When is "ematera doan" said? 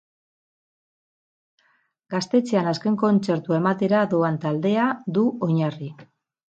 3.65-4.43